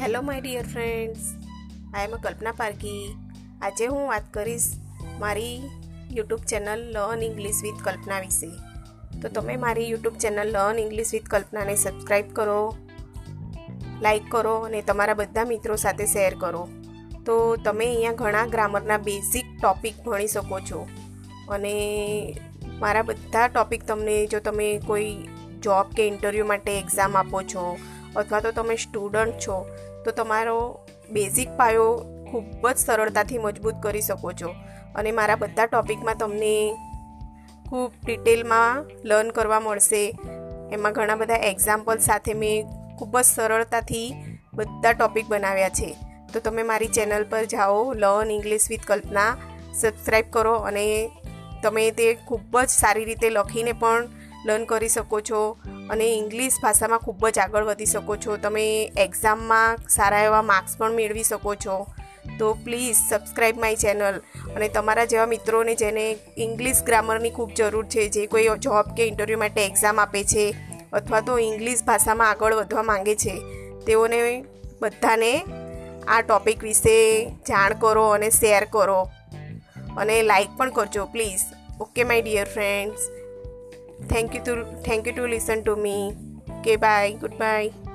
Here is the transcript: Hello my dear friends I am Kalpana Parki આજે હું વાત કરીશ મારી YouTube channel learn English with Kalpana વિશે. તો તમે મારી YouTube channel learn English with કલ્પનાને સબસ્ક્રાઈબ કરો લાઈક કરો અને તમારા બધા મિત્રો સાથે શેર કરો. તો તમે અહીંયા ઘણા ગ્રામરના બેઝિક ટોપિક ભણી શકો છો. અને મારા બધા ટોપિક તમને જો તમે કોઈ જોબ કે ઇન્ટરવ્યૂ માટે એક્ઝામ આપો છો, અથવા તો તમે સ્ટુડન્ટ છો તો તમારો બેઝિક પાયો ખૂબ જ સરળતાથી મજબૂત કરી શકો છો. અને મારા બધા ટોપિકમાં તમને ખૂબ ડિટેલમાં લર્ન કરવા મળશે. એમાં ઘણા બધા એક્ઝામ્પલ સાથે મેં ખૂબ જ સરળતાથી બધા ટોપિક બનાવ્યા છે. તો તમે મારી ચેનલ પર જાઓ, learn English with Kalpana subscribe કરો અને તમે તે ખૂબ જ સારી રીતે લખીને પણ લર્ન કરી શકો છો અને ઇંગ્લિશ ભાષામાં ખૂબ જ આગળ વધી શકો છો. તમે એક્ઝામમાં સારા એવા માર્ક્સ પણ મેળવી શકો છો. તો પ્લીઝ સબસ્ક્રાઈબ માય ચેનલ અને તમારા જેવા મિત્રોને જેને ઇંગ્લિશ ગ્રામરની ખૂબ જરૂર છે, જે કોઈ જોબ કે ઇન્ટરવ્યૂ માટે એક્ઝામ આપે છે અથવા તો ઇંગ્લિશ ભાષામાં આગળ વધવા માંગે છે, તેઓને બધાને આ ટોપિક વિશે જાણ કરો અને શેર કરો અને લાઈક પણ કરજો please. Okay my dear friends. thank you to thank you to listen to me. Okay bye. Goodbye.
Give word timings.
Hello 0.00 0.20
my 0.22 0.40
dear 0.40 0.66
friends 0.66 1.24
I 1.94 2.04
am 2.04 2.12
Kalpana 2.16 2.52
Parki 2.52 3.00
આજે 3.62 3.86
હું 3.86 4.06
વાત 4.08 4.28
કરીશ 4.34 4.68
મારી 5.18 5.56
YouTube 6.12 6.46
channel 6.48 6.84
learn 6.92 7.22
English 7.22 7.58
with 7.62 7.82
Kalpana 7.84 8.20
વિશે. 8.20 8.48
તો 9.20 9.28
તમે 9.28 9.56
મારી 9.56 9.88
YouTube 9.90 10.16
channel 10.16 10.48
learn 10.52 10.78
English 10.78 11.12
with 11.12 11.28
કલ્પનાને 11.28 11.74
સબસ્ક્રાઈબ 11.76 12.32
કરો 12.32 12.56
લાઈક 14.02 14.30
કરો 14.30 14.54
અને 14.60 14.80
તમારા 14.82 15.14
બધા 15.14 15.44
મિત્રો 15.44 15.76
સાથે 15.76 16.06
શેર 16.06 16.34
કરો. 16.34 16.64
તો 17.26 17.36
તમે 17.56 17.86
અહીંયા 17.86 18.12
ઘણા 18.12 18.46
ગ્રામરના 18.46 18.98
બેઝિક 18.98 19.52
ટોપિક 19.62 20.02
ભણી 20.06 20.26
શકો 20.26 20.60
છો. 20.60 20.88
અને 21.48 21.76
મારા 22.78 23.02
બધા 23.02 23.46
ટોપિક 23.48 23.86
તમને 23.86 24.26
જો 24.26 24.40
તમે 24.40 24.72
કોઈ 24.86 25.14
જોબ 25.62 25.94
કે 25.96 26.08
ઇન્ટરવ્યૂ 26.08 26.46
માટે 26.46 26.78
એક્ઝામ 26.78 27.16
આપો 27.16 27.42
છો, 27.42 27.78
અથવા 28.16 28.40
તો 28.40 28.50
તમે 28.50 28.76
સ્ટુડન્ટ 28.76 29.34
છો 29.48 29.56
તો 30.04 30.10
તમારો 30.10 30.86
બેઝિક 31.10 31.48
પાયો 31.56 32.04
ખૂબ 32.30 32.70
જ 32.70 32.76
સરળતાથી 32.76 33.38
મજબૂત 33.38 33.74
કરી 33.82 34.00
શકો 34.00 34.32
છો. 34.32 34.54
અને 34.94 35.12
મારા 35.12 35.36
બધા 35.36 35.66
ટોપિકમાં 35.66 36.14
તમને 36.14 36.76
ખૂબ 37.68 37.92
ડિટેલમાં 38.04 38.84
લર્ન 39.04 39.30
કરવા 39.30 39.60
મળશે. 39.60 40.18
એમાં 40.72 40.92
ઘણા 40.92 41.14
બધા 41.14 41.34
એક્ઝામ્પલ 41.34 41.98
સાથે 41.98 42.34
મેં 42.34 42.66
ખૂબ 42.98 43.20
જ 43.20 43.24
સરળતાથી 43.24 44.14
બધા 44.54 44.92
ટોપિક 44.92 45.26
બનાવ્યા 45.28 45.68
છે. 45.68 45.96
તો 46.32 46.40
તમે 46.40 46.62
મારી 46.62 46.86
ચેનલ 46.86 47.24
પર 47.24 47.44
જાઓ, 47.44 47.92
learn 47.92 48.30
English 48.30 48.66
with 48.70 48.80
Kalpana 48.86 49.36
subscribe 49.74 50.24
કરો 50.30 50.54
અને 50.54 51.10
તમે 51.62 51.90
તે 51.90 52.14
ખૂબ 52.14 52.60
જ 52.60 52.68
સારી 52.68 53.04
રીતે 53.04 53.30
લખીને 53.30 53.72
પણ 53.72 54.08
લર્ન 54.46 54.64
કરી 54.64 54.88
શકો 54.88 55.20
છો 55.28 55.40
અને 55.90 56.06
ઇંગ્લિશ 56.10 56.58
ભાષામાં 56.62 57.02
ખૂબ 57.06 57.24
જ 57.28 57.38
આગળ 57.38 57.70
વધી 57.70 57.92
શકો 57.94 58.16
છો. 58.16 58.36
તમે 58.44 58.66
એક્ઝામમાં 59.04 59.88
સારા 59.96 60.22
એવા 60.28 60.44
માર્ક્સ 60.52 60.78
પણ 60.78 61.00
મેળવી 61.00 61.26
શકો 61.30 61.54
છો. 61.64 61.76
તો 62.38 62.48
પ્લીઝ 62.64 62.98
સબસ્ક્રાઈબ 62.98 63.60
માય 63.60 63.76
ચેનલ 63.76 64.16
અને 64.56 64.68
તમારા 64.68 65.04
જેવા 65.12 65.28
મિત્રોને 65.34 65.74
જેને 65.82 66.04
ઇંગ્લિશ 66.36 66.82
ગ્રામરની 66.88 67.30
ખૂબ 67.30 67.54
જરૂર 67.58 67.86
છે, 67.86 68.08
જે 68.08 68.26
કોઈ 68.26 68.48
જોબ 68.66 68.92
કે 68.96 69.06
ઇન્ટરવ્યૂ 69.10 69.42
માટે 69.44 69.62
એક્ઝામ 69.64 70.00
આપે 70.00 70.22
છે 70.24 70.44
અથવા 70.92 71.20
તો 71.20 71.38
ઇંગ્લિશ 71.38 71.82
ભાષામાં 71.84 72.30
આગળ 72.30 72.58
વધવા 72.60 72.82
માંગે 72.82 73.14
છે, 73.14 73.36
તેઓને 73.86 74.20
બધાને 74.82 75.32
આ 76.08 76.20
ટોપિક 76.22 76.62
વિશે 76.62 76.98
જાણ 77.48 77.78
કરો 77.82 78.04
અને 78.10 78.28
શેર 78.40 78.64
કરો 78.74 79.00
અને 79.98 80.16
લાઈક 80.22 80.52
પણ 80.58 80.76
કરજો 80.76 81.06
please. 81.14 81.46
Okay 81.80 82.04
my 82.04 82.22
dear 82.22 82.48
friends. 82.56 83.02
thank 84.08 84.34
you 84.34 84.42
to 84.44 84.64
thank 84.84 85.06
you 85.06 85.12
to 85.12 85.26
listen 85.26 85.64
to 85.64 85.76
me. 85.76 86.16
Okay 86.60 86.76
bye. 86.76 87.16
Goodbye. 87.20 87.89